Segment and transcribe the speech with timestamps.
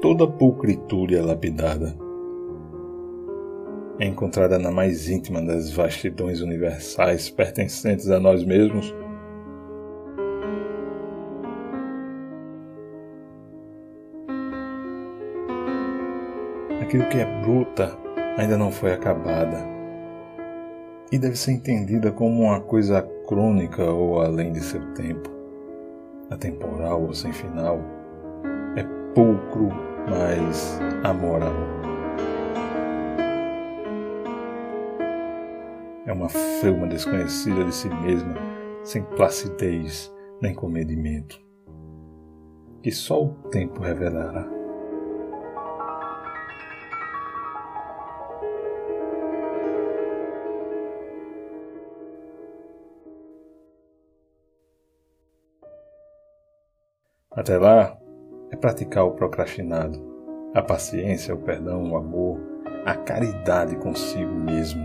[0.00, 1.96] toda pulcritude é lapidada.
[3.98, 8.94] É encontrada na mais íntima das vastidões universais pertencentes a nós mesmos.
[16.82, 17.96] Aquilo que é bruta
[18.36, 19.76] ainda não foi acabada
[21.10, 25.30] e deve ser entendida como uma coisa crônica ou além de seu tempo,
[26.30, 27.95] atemporal ou sem final.
[29.16, 29.70] É pulcro,
[30.10, 31.54] mas amoral.
[36.04, 38.34] É uma flama desconhecida de si mesma,
[38.84, 41.40] sem placidez nem comedimento,
[42.82, 44.46] que só o tempo revelará.
[57.30, 57.98] Até lá,
[58.50, 59.98] é praticar o procrastinado,
[60.54, 62.40] a paciência, o perdão, o amor,
[62.84, 64.84] a caridade consigo mesmo.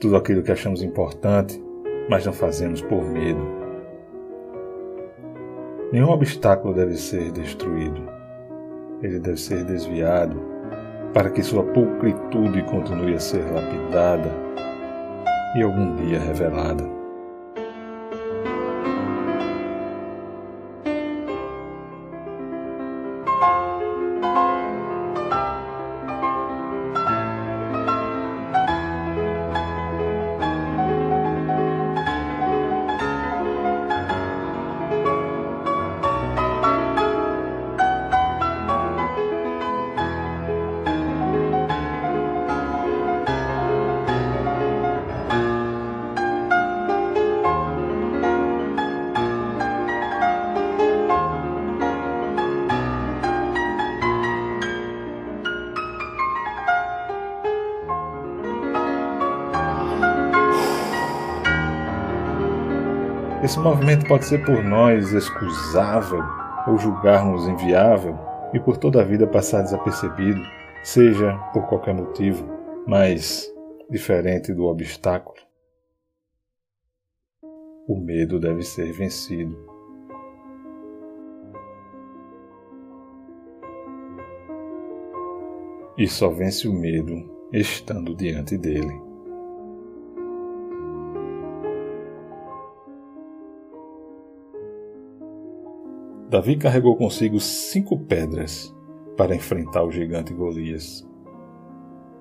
[0.00, 1.62] Tudo aquilo que achamos importante,
[2.08, 3.40] mas não fazemos por medo.
[5.92, 8.02] Nenhum obstáculo deve ser destruído.
[9.02, 10.40] Ele deve ser desviado
[11.14, 14.30] para que sua pulcritude continue a ser lapidada
[15.56, 16.97] e algum dia revelada.
[63.40, 66.24] Esse movimento pode ser por nós excusável
[66.66, 68.18] ou julgarmos inviável
[68.52, 70.40] e por toda a vida passar desapercebido,
[70.82, 72.44] seja por qualquer motivo,
[72.84, 73.48] mas
[73.88, 75.38] diferente do obstáculo.
[77.86, 79.56] O medo deve ser vencido.
[85.96, 89.07] E só vence o medo estando diante dele.
[96.28, 98.76] Davi carregou consigo cinco pedras
[99.16, 101.08] para enfrentar o gigante Golias.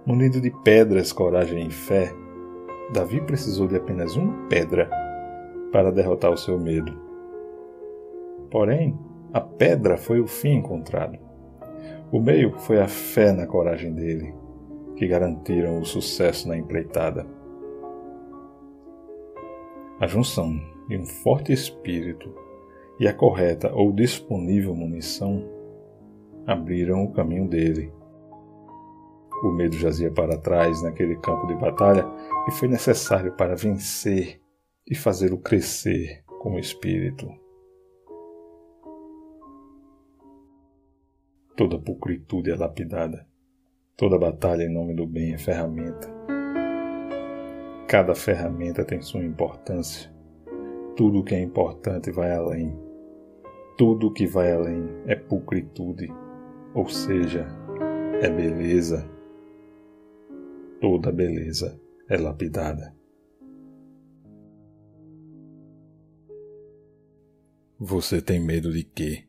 [0.06, 2.14] Munido de pedras, coragem e fé,
[2.94, 4.90] Davi precisou de apenas uma pedra
[5.74, 6.98] para derrotar o seu medo.
[8.50, 8.98] Porém,
[9.34, 11.20] a pedra foi o fim encontrado.
[12.10, 14.34] O meio foi a fé na coragem dele,
[14.96, 17.28] que garantiram o sucesso na empreitada.
[20.00, 20.58] A junção
[20.88, 22.47] de um forte espírito
[23.00, 25.44] e a correta ou disponível munição
[26.46, 27.92] abriram o caminho dele.
[29.44, 32.06] O medo jazia para trás naquele campo de batalha
[32.48, 34.42] e foi necessário para vencer
[34.90, 37.30] e fazê-lo crescer como espírito.
[41.56, 43.28] Toda pulcritude é lapidada,
[43.96, 46.16] toda batalha em nome do bem é ferramenta.
[47.88, 50.12] Cada ferramenta tem sua importância.
[50.96, 52.87] Tudo que é importante vai além
[53.78, 56.08] tudo que vai além é pulcritude,
[56.74, 57.48] ou seja,
[58.22, 59.08] é beleza.
[60.82, 61.80] Toda beleza
[62.10, 62.96] é lapidada.
[67.80, 69.27] Você tem medo de quê?